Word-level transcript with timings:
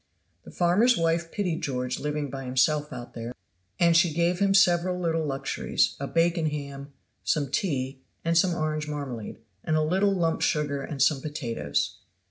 The 0.45 0.49
farmer's 0.51 0.97
wife 0.97 1.31
pitied 1.31 1.61
George 1.61 1.99
living 1.99 2.31
by 2.31 2.45
himself 2.45 2.91
out 2.91 3.13
there, 3.13 3.35
and 3.79 3.95
she 3.95 4.11
gave 4.11 4.39
him 4.39 4.55
several 4.55 4.97
little 4.99 5.23
luxuries; 5.23 5.95
a 5.99 6.07
bacon 6.07 6.49
ham, 6.49 6.91
some 7.23 7.51
tea, 7.51 8.01
and 8.25 8.35
some 8.35 8.55
orange 8.55 8.87
marmalade, 8.87 9.37
and 9.63 9.75
a 9.75 9.83
little 9.83 10.15
lump 10.15 10.41
sugar 10.41 10.81
and 10.81 11.03
some 11.03 11.21
potatoes. 11.21 11.99